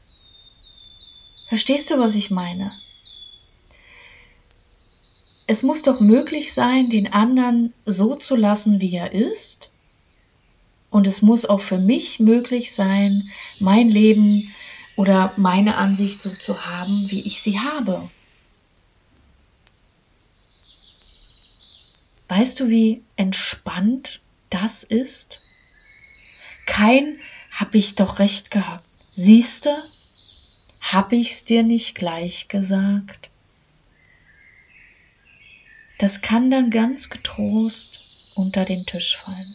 Verstehst 1.48 1.90
du, 1.90 1.98
was 1.98 2.14
ich 2.14 2.30
meine? 2.30 2.72
Es 5.50 5.64
muss 5.64 5.82
doch 5.82 5.98
möglich 5.98 6.54
sein, 6.54 6.90
den 6.90 7.12
anderen 7.12 7.74
so 7.84 8.14
zu 8.14 8.36
lassen, 8.36 8.80
wie 8.80 8.94
er 8.94 9.10
ist 9.10 9.68
und 10.90 11.08
es 11.08 11.22
muss 11.22 11.44
auch 11.44 11.60
für 11.60 11.78
mich 11.78 12.20
möglich 12.20 12.72
sein, 12.72 13.28
mein 13.58 13.88
Leben 13.88 14.54
oder 14.94 15.32
meine 15.38 15.76
Ansicht 15.76 16.22
so 16.22 16.30
zu 16.30 16.56
haben, 16.66 17.10
wie 17.10 17.26
ich 17.26 17.42
sie 17.42 17.58
habe. 17.58 18.08
Weißt 22.28 22.60
du, 22.60 22.68
wie 22.68 23.02
entspannt 23.16 24.20
das 24.50 24.84
ist? 24.84 25.40
Kein 26.66 27.04
hab 27.56 27.74
ich 27.74 27.96
doch 27.96 28.20
recht 28.20 28.52
gehabt. 28.52 28.84
Siehste, 29.14 29.82
hab 30.80 31.10
ich's 31.10 31.44
dir 31.44 31.64
nicht 31.64 31.96
gleich 31.96 32.46
gesagt? 32.46 33.30
Das 36.00 36.22
kann 36.22 36.50
dann 36.50 36.70
ganz 36.70 37.10
getrost 37.10 38.32
unter 38.36 38.64
den 38.64 38.86
Tisch 38.86 39.18
fallen. 39.18 39.54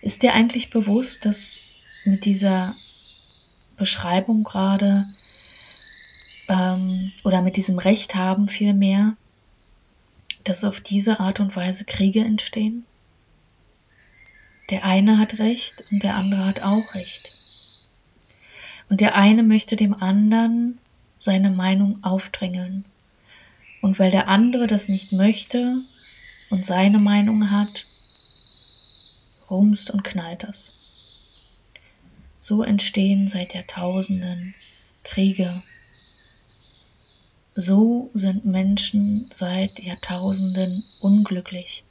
Ist 0.00 0.22
dir 0.22 0.32
eigentlich 0.32 0.70
bewusst, 0.70 1.24
dass 1.24 1.58
mit 2.04 2.24
dieser 2.24 2.76
Beschreibung 3.78 4.44
gerade 4.44 5.04
ähm, 6.46 7.10
oder 7.24 7.42
mit 7.42 7.56
diesem 7.56 7.80
Recht 7.80 8.14
haben 8.14 8.48
vielmehr, 8.48 9.16
dass 10.44 10.62
auf 10.62 10.78
diese 10.78 11.18
Art 11.18 11.40
und 11.40 11.56
Weise 11.56 11.84
Kriege 11.84 12.20
entstehen? 12.20 12.86
Der 14.70 14.84
eine 14.84 15.18
hat 15.18 15.40
Recht 15.40 15.82
und 15.90 16.04
der 16.04 16.14
andere 16.14 16.44
hat 16.44 16.62
auch 16.62 16.94
Recht. 16.94 17.90
Und 18.88 19.00
der 19.00 19.16
eine 19.16 19.42
möchte 19.42 19.74
dem 19.74 19.94
anderen 19.94 20.78
seine 21.24 21.50
Meinung 21.50 22.04
aufdrängeln. 22.04 22.84
Und 23.80 23.98
weil 23.98 24.10
der 24.10 24.28
andere 24.28 24.66
das 24.66 24.88
nicht 24.88 25.12
möchte 25.12 25.78
und 26.50 26.64
seine 26.64 26.98
Meinung 26.98 27.50
hat, 27.50 27.86
rumst 29.50 29.90
und 29.90 30.04
knallt 30.04 30.44
das. 30.44 30.72
So 32.40 32.62
entstehen 32.62 33.28
seit 33.28 33.54
Jahrtausenden 33.54 34.54
Kriege. 35.02 35.62
So 37.54 38.10
sind 38.12 38.44
Menschen 38.44 39.16
seit 39.16 39.78
Jahrtausenden 39.78 40.84
unglücklich. 41.00 41.84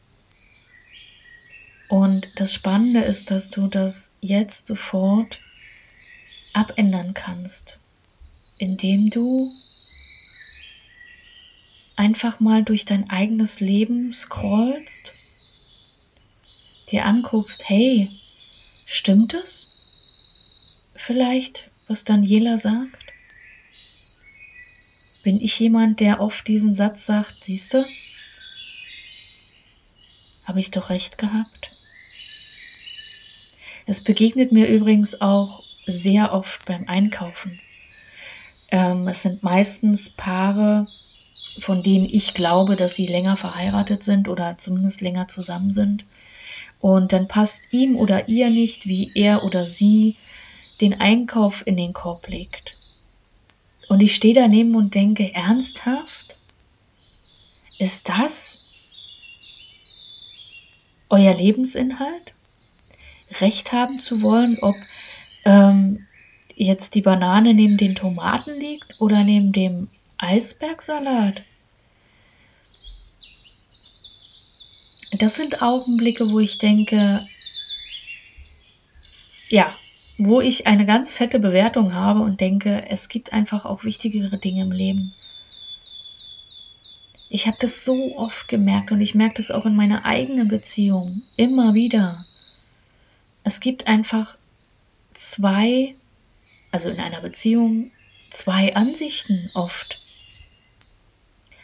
Und 1.89 2.27
das 2.35 2.53
Spannende 2.53 3.01
ist, 3.01 3.31
dass 3.31 3.49
du 3.49 3.67
das 3.67 4.11
jetzt 4.19 4.67
sofort 4.67 5.39
abändern 6.53 7.13
kannst, 7.13 7.79
indem 8.57 9.09
du 9.09 9.51
einfach 11.95 12.39
mal 12.39 12.63
durch 12.63 12.85
dein 12.85 13.09
eigenes 13.09 13.59
Leben 13.59 14.13
scrollst, 14.13 15.13
dir 16.89 17.05
anguckst, 17.05 17.69
hey, 17.69 18.07
stimmt 18.85 19.33
es? 19.33 20.83
Vielleicht, 20.95 21.71
was 21.87 22.03
Daniela 22.03 22.57
sagt? 22.57 23.03
Bin 25.23 25.39
ich 25.39 25.57
jemand, 25.59 25.99
der 25.99 26.19
oft 26.19 26.47
diesen 26.47 26.75
Satz 26.75 27.05
sagt, 27.05 27.43
siehste, 27.43 27.87
habe 30.45 30.59
ich 30.59 30.71
doch 30.71 30.89
recht 30.89 31.17
gehabt? 31.17 31.77
Es 33.85 34.01
begegnet 34.01 34.51
mir 34.51 34.67
übrigens 34.67 35.19
auch 35.21 35.63
sehr 35.87 36.33
oft 36.33 36.65
beim 36.65 36.87
Einkaufen. 36.87 37.59
Ähm, 38.73 39.07
es 39.07 39.21
sind 39.21 39.43
meistens 39.43 40.09
Paare, 40.09 40.87
von 41.59 41.83
denen 41.83 42.05
ich 42.05 42.33
glaube, 42.33 42.75
dass 42.75 42.95
sie 42.95 43.05
länger 43.05 43.37
verheiratet 43.37 44.03
sind 44.03 44.27
oder 44.27 44.57
zumindest 44.57 45.01
länger 45.01 45.27
zusammen 45.27 45.71
sind. 45.71 46.05
Und 46.81 47.13
dann 47.13 47.27
passt 47.27 47.71
ihm 47.71 47.95
oder 47.95 48.27
ihr 48.27 48.49
nicht, 48.49 48.87
wie 48.87 49.11
er 49.13 49.43
oder 49.43 49.67
sie 49.67 50.15
den 50.81 50.99
Einkauf 50.99 51.67
in 51.67 51.77
den 51.77 51.93
Korb 51.93 52.27
legt. 52.29 52.71
Und 53.89 54.01
ich 54.01 54.15
stehe 54.15 54.33
daneben 54.33 54.75
und 54.75 54.95
denke, 54.95 55.31
ernsthaft? 55.35 56.39
Ist 57.77 58.09
das 58.09 58.63
euer 61.11 61.35
Lebensinhalt? 61.35 62.33
Recht 63.39 63.71
haben 63.71 63.99
zu 63.99 64.23
wollen, 64.23 64.57
ob 64.61 64.75
ähm, 65.45 65.92
jetzt 66.55 66.95
die 66.95 67.01
Banane 67.01 67.53
neben 67.53 67.77
den 67.77 67.95
Tomaten 67.95 68.59
liegt 68.59 68.99
oder 69.01 69.23
neben 69.23 69.51
dem 69.51 69.87
Eisbergsalat. 70.17 71.43
Das 75.19 75.35
sind 75.35 75.61
Augenblicke, 75.61 76.31
wo 76.31 76.39
ich 76.39 76.57
denke, 76.57 77.27
ja, 79.49 79.73
wo 80.17 80.41
ich 80.41 80.67
eine 80.67 80.85
ganz 80.85 81.13
fette 81.13 81.39
Bewertung 81.39 81.93
habe 81.93 82.21
und 82.21 82.41
denke, 82.41 82.85
es 82.89 83.09
gibt 83.09 83.33
einfach 83.33 83.65
auch 83.65 83.83
wichtigere 83.83 84.37
Dinge 84.37 84.63
im 84.63 84.71
Leben. 84.71 85.13
Ich 87.29 87.47
habe 87.47 87.57
das 87.59 87.83
so 87.83 88.15
oft 88.17 88.47
gemerkt 88.47 88.91
und 88.91 89.01
ich 89.01 89.15
merke 89.15 89.35
das 89.37 89.51
auch 89.51 89.65
in 89.65 89.75
meiner 89.75 90.05
eigenen 90.05 90.47
Beziehung 90.47 91.11
immer 91.37 91.73
wieder. 91.73 92.15
Es 93.43 93.59
gibt 93.59 93.87
einfach 93.87 94.37
zwei, 95.13 95.95
also 96.73 96.89
in 96.89 96.99
einer 96.99 97.21
Beziehung, 97.21 97.91
zwei 98.31 98.75
Ansichten 98.75 99.51
oft. 99.53 100.01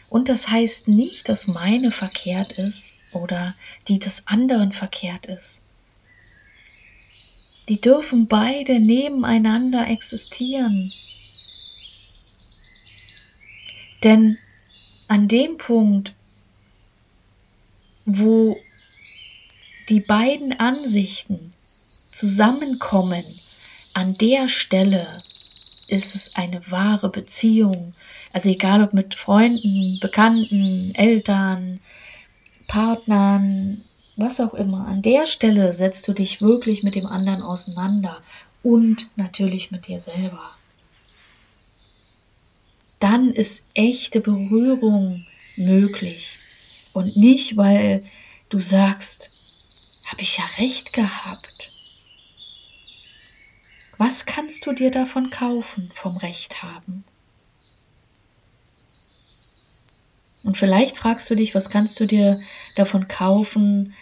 Und 0.08 0.28
das 0.28 0.48
heißt 0.48 0.86
nicht, 0.86 1.28
dass 1.28 1.48
meine 1.48 1.90
verkehrt 1.90 2.52
ist 2.52 2.98
oder 3.12 3.56
die 3.88 3.98
des 3.98 4.28
anderen 4.28 4.72
verkehrt 4.72 5.26
ist. 5.26 5.62
Die 7.68 7.80
dürfen 7.80 8.28
beide 8.28 8.78
nebeneinander 8.78 9.88
existieren. 9.88 10.92
Denn 14.04 14.36
an 15.08 15.26
dem 15.26 15.58
Punkt, 15.58 16.14
wo 18.04 18.56
die 19.88 20.00
beiden 20.00 20.52
Ansichten 20.60 21.52
zusammenkommen, 22.12 23.24
an 23.94 24.14
der 24.14 24.48
Stelle 24.48 25.02
ist 25.88 26.14
es 26.14 26.36
eine 26.36 26.62
wahre 26.70 27.08
Beziehung. 27.08 27.94
Also 28.32 28.48
egal 28.48 28.82
ob 28.82 28.92
mit 28.92 29.14
Freunden, 29.14 29.98
Bekannten, 30.00 30.94
Eltern, 30.94 31.80
Partnern, 32.68 33.82
was 34.16 34.40
auch 34.40 34.54
immer. 34.54 34.86
An 34.86 35.02
der 35.02 35.26
Stelle 35.26 35.74
setzt 35.74 36.06
du 36.06 36.12
dich 36.12 36.40
wirklich 36.40 36.84
mit 36.84 36.94
dem 36.94 37.06
anderen 37.06 37.42
auseinander 37.42 38.22
und 38.62 39.10
natürlich 39.16 39.70
mit 39.70 39.88
dir 39.88 39.98
selber. 39.98 40.50
Dann 43.00 43.32
ist 43.32 43.64
echte 43.74 44.20
Berührung 44.20 45.26
möglich 45.56 46.38
und 46.92 47.16
nicht, 47.16 47.56
weil 47.56 48.04
du 48.50 48.60
sagst, 48.60 49.30
habe 50.10 50.22
ich 50.22 50.36
ja 50.36 50.44
recht 50.58 50.92
gehabt 50.92 51.49
was 54.00 54.24
kannst 54.24 54.64
du 54.64 54.72
dir 54.72 54.90
davon 54.90 55.28
kaufen, 55.28 55.92
vom 55.94 56.16
Recht 56.16 56.62
haben? 56.62 57.04
Und 60.42 60.56
vielleicht 60.56 60.96
fragst 60.96 61.28
du 61.28 61.34
dich, 61.34 61.54
was 61.54 61.68
kannst 61.68 62.00
du 62.00 62.06
dir 62.06 62.34
davon 62.76 63.08
kaufen, 63.08 63.94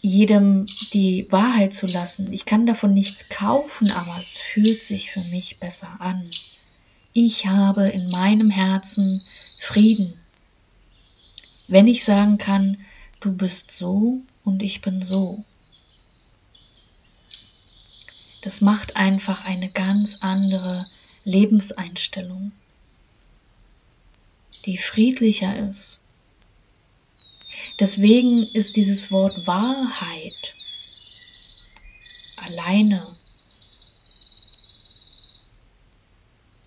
jedem 0.00 0.66
die 0.92 1.28
Wahrheit 1.30 1.72
zu 1.74 1.86
lassen. 1.86 2.32
Ich 2.32 2.44
kann 2.44 2.66
davon 2.66 2.92
nichts 2.92 3.28
kaufen, 3.28 3.92
aber 3.92 4.18
es 4.20 4.38
fühlt 4.38 4.82
sich 4.82 5.12
für 5.12 5.22
mich 5.22 5.60
besser 5.60 6.00
an. 6.00 6.28
Ich 7.12 7.46
habe 7.46 7.88
in 7.88 8.10
meinem 8.10 8.50
Herzen 8.50 9.22
Frieden. 9.60 10.12
Wenn 11.68 11.86
ich 11.86 12.02
sagen 12.02 12.36
kann, 12.36 12.78
du 13.20 13.32
bist 13.32 13.70
so 13.70 14.22
und 14.42 14.60
ich 14.60 14.80
bin 14.80 15.02
so. 15.02 15.44
Das 18.42 18.60
macht 18.60 18.96
einfach 18.96 19.44
eine 19.46 19.70
ganz 19.70 20.18
andere 20.20 20.84
Lebenseinstellung, 21.24 22.52
die 24.66 24.76
friedlicher 24.76 25.68
ist. 25.68 26.00
Deswegen 27.78 28.42
ist 28.52 28.76
dieses 28.76 29.10
Wort 29.10 29.46
Wahrheit 29.46 30.54
alleine 32.36 33.06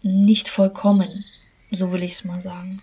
nicht 0.02 0.48
vollkommen, 0.48 1.26
so 1.72 1.92
will 1.92 2.04
ich 2.04 2.14
es 2.14 2.24
mal 2.24 2.42
sagen. 2.42 2.82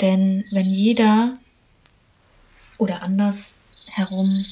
Denn 0.00 0.44
wenn 0.52 0.70
jeder 0.70 1.38
oder 2.78 3.02
anders 3.02 3.56
herum 3.86 4.44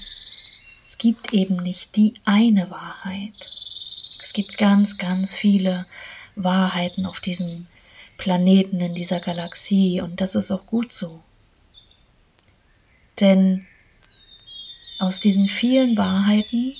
gibt 1.04 1.34
eben 1.34 1.56
nicht 1.56 1.96
die 1.96 2.14
eine 2.24 2.70
Wahrheit. 2.70 3.34
Es 3.38 4.30
gibt 4.32 4.56
ganz, 4.56 4.96
ganz 4.96 5.36
viele 5.36 5.84
Wahrheiten 6.34 7.04
auf 7.04 7.20
diesem 7.20 7.66
Planeten, 8.16 8.80
in 8.80 8.94
dieser 8.94 9.20
Galaxie 9.20 10.00
und 10.00 10.22
das 10.22 10.34
ist 10.34 10.50
auch 10.50 10.64
gut 10.64 10.94
so. 10.94 11.22
Denn 13.20 13.66
aus 14.98 15.20
diesen 15.20 15.46
vielen 15.46 15.98
Wahrheiten 15.98 16.74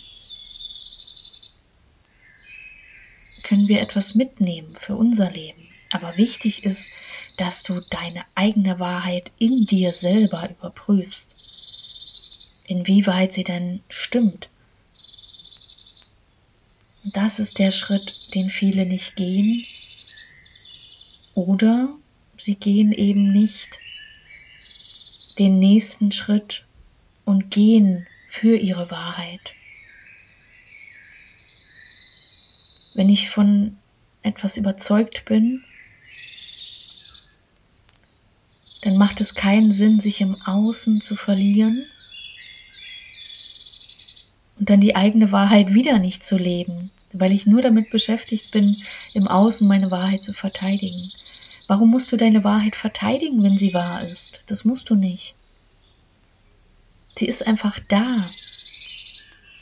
können 3.42 3.68
wir 3.68 3.82
etwas 3.82 4.14
mitnehmen 4.14 4.74
für 4.74 4.96
unser 4.96 5.30
Leben. 5.30 5.68
Aber 5.90 6.16
wichtig 6.16 6.64
ist, 6.64 7.40
dass 7.40 7.62
du 7.62 7.78
deine 7.90 8.24
eigene 8.34 8.78
Wahrheit 8.78 9.30
in 9.38 9.66
dir 9.66 9.92
selber 9.92 10.48
überprüfst 10.48 11.34
inwieweit 12.64 13.32
sie 13.32 13.44
denn 13.44 13.82
stimmt. 13.88 14.48
Das 17.12 17.38
ist 17.38 17.58
der 17.58 17.70
Schritt, 17.70 18.34
den 18.34 18.48
viele 18.48 18.86
nicht 18.86 19.16
gehen. 19.16 19.62
Oder 21.34 21.94
sie 22.38 22.54
gehen 22.54 22.92
eben 22.92 23.32
nicht 23.32 23.78
den 25.38 25.58
nächsten 25.58 26.12
Schritt 26.12 26.64
und 27.24 27.50
gehen 27.50 28.06
für 28.30 28.56
ihre 28.56 28.90
Wahrheit. 28.90 29.40
Wenn 32.94 33.08
ich 33.08 33.28
von 33.28 33.76
etwas 34.22 34.56
überzeugt 34.56 35.24
bin, 35.24 35.64
dann 38.82 38.96
macht 38.96 39.20
es 39.20 39.34
keinen 39.34 39.72
Sinn, 39.72 40.00
sich 40.00 40.20
im 40.20 40.40
Außen 40.42 41.00
zu 41.00 41.16
verlieren 41.16 41.86
und 44.64 44.70
dann 44.70 44.80
die 44.80 44.96
eigene 44.96 45.30
Wahrheit 45.30 45.74
wieder 45.74 45.98
nicht 45.98 46.24
zu 46.24 46.38
leben. 46.38 46.90
weil 47.12 47.32
ich 47.32 47.44
nur 47.44 47.60
damit 47.60 47.90
beschäftigt 47.90 48.50
bin, 48.50 48.74
im 49.12 49.28
Außen 49.28 49.68
meine 49.68 49.90
Wahrheit 49.90 50.22
zu 50.22 50.32
verteidigen. 50.32 51.12
Warum 51.68 51.90
musst 51.90 52.10
du 52.10 52.16
deine 52.16 52.42
Wahrheit 52.44 52.74
verteidigen, 52.74 53.42
wenn 53.42 53.58
sie 53.58 53.74
wahr 53.74 54.08
ist? 54.08 54.40
Das 54.46 54.64
musst 54.64 54.88
du 54.88 54.94
nicht. 54.94 55.34
Sie 57.16 57.26
ist 57.26 57.46
einfach 57.46 57.78
da. 57.90 58.04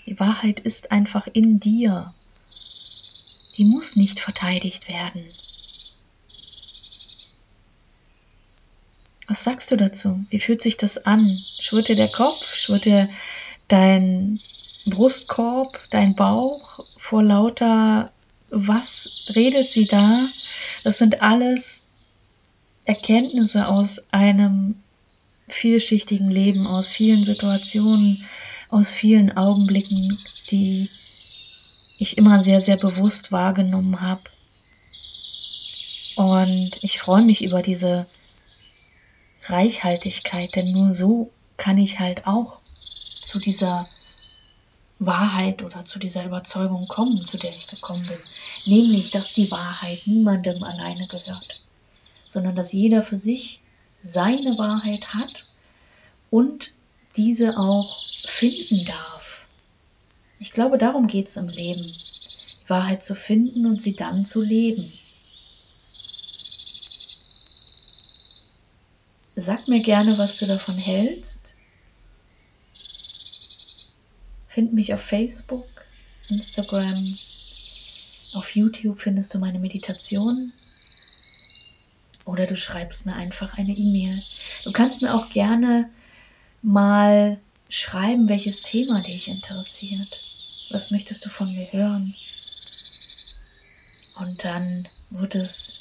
Die 0.06 0.18
Wahrheit 0.20 0.60
ist 0.60 0.92
einfach 0.92 1.26
in 1.32 1.58
dir. 1.58 2.06
Die 3.58 3.64
muss 3.64 3.96
nicht 3.96 4.20
verteidigt 4.20 4.88
werden. 4.88 5.26
Was 9.26 9.42
sagst 9.42 9.70
du 9.72 9.76
dazu? 9.76 10.24
Wie 10.30 10.40
fühlt 10.40 10.62
sich 10.62 10.76
das 10.76 11.04
an? 11.04 11.38
Schwirrt 11.60 11.88
dir 11.88 11.96
der 11.96 12.10
Kopf? 12.10 12.54
Schwirrt 12.54 12.84
dir 12.84 13.10
dein 13.66 14.38
Brustkorb, 14.86 15.68
dein 15.90 16.14
Bauch 16.14 16.80
vor 16.98 17.22
lauter, 17.22 18.12
was 18.50 19.10
redet 19.34 19.70
sie 19.70 19.86
da? 19.86 20.26
Das 20.84 20.98
sind 20.98 21.22
alles 21.22 21.84
Erkenntnisse 22.84 23.68
aus 23.68 24.02
einem 24.10 24.82
vielschichtigen 25.48 26.30
Leben, 26.30 26.66
aus 26.66 26.88
vielen 26.88 27.24
Situationen, 27.24 28.24
aus 28.70 28.92
vielen 28.92 29.36
Augenblicken, 29.36 30.18
die 30.50 30.88
ich 31.98 32.18
immer 32.18 32.42
sehr, 32.42 32.60
sehr 32.60 32.76
bewusst 32.76 33.30
wahrgenommen 33.30 34.00
habe. 34.00 34.22
Und 36.16 36.82
ich 36.82 36.98
freue 36.98 37.24
mich 37.24 37.44
über 37.44 37.62
diese 37.62 38.06
Reichhaltigkeit, 39.44 40.54
denn 40.56 40.72
nur 40.72 40.92
so 40.92 41.30
kann 41.56 41.78
ich 41.78 42.00
halt 42.00 42.26
auch 42.26 42.56
zu 42.56 43.38
dieser 43.38 43.86
Wahrheit 45.06 45.62
oder 45.62 45.84
zu 45.84 45.98
dieser 45.98 46.24
Überzeugung 46.24 46.86
kommen, 46.86 47.24
zu 47.24 47.36
der 47.36 47.50
ich 47.50 47.66
gekommen 47.66 48.06
bin. 48.06 48.18
Nämlich, 48.66 49.10
dass 49.10 49.32
die 49.32 49.50
Wahrheit 49.50 50.06
niemandem 50.06 50.62
alleine 50.62 51.06
gehört, 51.06 51.62
sondern 52.28 52.54
dass 52.54 52.72
jeder 52.72 53.02
für 53.02 53.16
sich 53.16 53.60
seine 54.00 54.58
Wahrheit 54.58 55.14
hat 55.14 55.44
und 56.30 56.66
diese 57.16 57.56
auch 57.58 58.02
finden 58.26 58.84
darf. 58.84 59.46
Ich 60.38 60.52
glaube, 60.52 60.78
darum 60.78 61.06
geht 61.06 61.28
es 61.28 61.36
im 61.36 61.48
Leben, 61.48 61.82
die 61.82 62.68
Wahrheit 62.68 63.04
zu 63.04 63.14
finden 63.14 63.66
und 63.66 63.80
sie 63.80 63.94
dann 63.94 64.26
zu 64.26 64.40
leben. 64.40 64.92
Sag 69.36 69.66
mir 69.68 69.80
gerne, 69.80 70.18
was 70.18 70.36
du 70.38 70.46
davon 70.46 70.76
hältst. 70.76 71.41
Find 74.52 74.74
mich 74.74 74.92
auf 74.92 75.00
Facebook, 75.00 75.66
Instagram, 76.28 77.02
auf 78.34 78.54
YouTube 78.54 79.00
findest 79.00 79.32
du 79.32 79.38
meine 79.38 79.58
Meditation 79.58 80.52
oder 82.26 82.46
du 82.46 82.54
schreibst 82.54 83.06
mir 83.06 83.14
einfach 83.14 83.56
eine 83.56 83.72
E-Mail. 83.72 84.22
Du 84.64 84.72
kannst 84.72 85.00
mir 85.00 85.14
auch 85.14 85.30
gerne 85.30 85.88
mal 86.60 87.40
schreiben, 87.70 88.28
welches 88.28 88.60
Thema 88.60 89.00
dich 89.00 89.28
interessiert. 89.28 90.22
Was 90.70 90.90
möchtest 90.90 91.24
du 91.24 91.30
von 91.30 91.50
mir 91.54 91.72
hören? 91.72 92.14
Und 94.20 94.44
dann 94.44 94.88
wird 95.10 95.34
es 95.34 95.72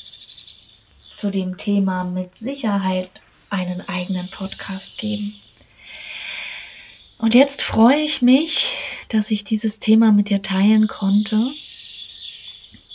zu 1.10 1.30
dem 1.30 1.58
Thema 1.58 2.06
mit 2.06 2.38
Sicherheit 2.38 3.10
einen 3.50 3.82
eigenen 3.82 4.30
Podcast 4.30 4.98
geben. 4.98 5.36
Und 7.22 7.36
jetzt 7.36 7.62
freue 7.62 8.00
ich 8.00 8.24
mich, 8.24 8.76
dass 9.10 9.30
ich 9.30 9.44
dieses 9.44 9.80
Thema 9.80 10.12
mit 10.12 10.30
dir 10.30 10.42
teilen 10.42 10.88
konnte. 10.88 11.52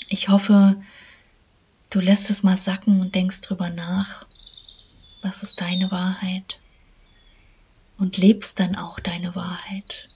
Ich 0.09 0.29
hoffe, 0.29 0.83
du 1.91 2.01
lässt 2.01 2.29
es 2.29 2.43
mal 2.43 2.57
sacken 2.57 3.01
und 3.01 3.15
denkst 3.15 3.41
drüber 3.43 3.71
nach. 3.71 4.27
Was 5.23 5.45
ist 5.45 5.61
deine 5.61 5.93
Wahrheit? 5.93 6.59
Und 7.99 8.17
lebst 8.17 8.59
dann 8.59 8.75
auch 8.75 8.99
deine 8.99 9.37
Wahrheit. 9.37 10.09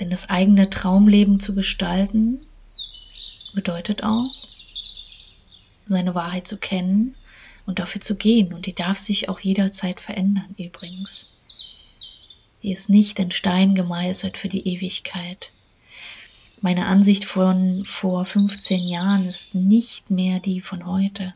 Denn 0.00 0.08
das 0.08 0.30
eigene 0.30 0.70
Traumleben 0.70 1.38
zu 1.38 1.54
gestalten 1.54 2.46
bedeutet 3.52 4.04
auch, 4.04 4.34
seine 5.86 6.14
Wahrheit 6.14 6.48
zu 6.48 6.56
kennen 6.56 7.14
und 7.66 7.78
dafür 7.78 8.00
zu 8.00 8.16
gehen. 8.16 8.54
Und 8.54 8.64
die 8.64 8.74
darf 8.74 8.96
sich 8.96 9.28
auch 9.28 9.38
jederzeit 9.38 10.00
verändern 10.00 10.54
übrigens. 10.56 11.41
Die 12.62 12.72
ist 12.72 12.88
nicht 12.88 13.18
in 13.18 13.30
Stein 13.30 13.74
gemeißelt 13.74 14.38
für 14.38 14.48
die 14.48 14.66
Ewigkeit. 14.68 15.52
Meine 16.60 16.86
Ansicht 16.86 17.24
von 17.24 17.84
vor 17.86 18.24
15 18.24 18.84
Jahren 18.84 19.26
ist 19.26 19.54
nicht 19.54 20.10
mehr 20.10 20.38
die 20.38 20.60
von 20.60 20.86
heute. 20.86 21.34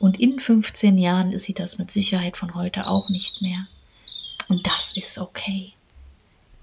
Und 0.00 0.18
in 0.18 0.40
15 0.40 0.98
Jahren 0.98 1.32
ist 1.32 1.44
sie 1.44 1.54
das 1.54 1.78
mit 1.78 1.92
Sicherheit 1.92 2.36
von 2.36 2.56
heute 2.56 2.88
auch 2.88 3.08
nicht 3.08 3.40
mehr. 3.40 3.62
Und 4.48 4.66
das 4.66 4.96
ist 4.96 5.18
okay. 5.18 5.72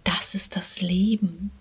Das 0.04 0.36
ist 0.36 0.58
das 0.58 0.82
Leben. 0.82 1.52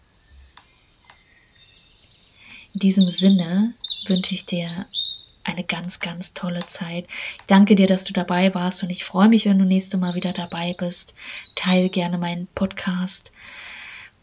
In 2.75 2.81
diesem 2.81 3.09
Sinne 3.09 3.73
wünsche 4.07 4.35
ich 4.35 4.45
dir 4.45 4.87
eine 5.49 5.65
ganz, 5.65 6.01
ganz 6.01 6.33
tolle 6.35 6.67
Zeit. 6.67 7.07
Ich 7.09 7.47
danke 7.47 7.75
dir, 7.75 7.87
dass 7.87 8.05
du 8.05 8.13
dabei 8.13 8.55
warst 8.55 8.83
und 8.83 8.91
ich 8.91 9.05
freue 9.05 9.29
mich, 9.29 9.47
wenn 9.47 9.59
du 9.59 9.65
nächste 9.65 9.97
Mal 9.97 10.15
wieder 10.15 10.33
dabei 10.33 10.75
bist. 10.77 11.15
Teil 11.55 11.89
gerne 11.89 12.19
meinen 12.19 12.47
Podcast 12.55 13.33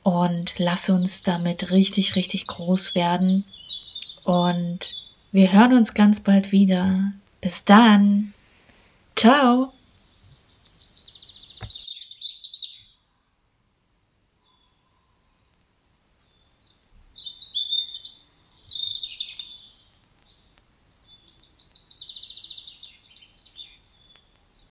und 0.04 0.54
lass 0.58 0.90
uns 0.90 1.24
damit 1.24 1.72
richtig, 1.72 2.16
richtig 2.16 2.48
groß 2.48 2.96
werden. 2.96 3.44
Und 4.24 4.96
wir 5.32 5.52
hören 5.52 5.74
uns 5.74 5.94
ganz 5.94 6.22
bald 6.22 6.52
wieder. 6.52 7.12
Bis 7.42 7.66
dann. 7.66 8.34
Ciao. 9.16 9.75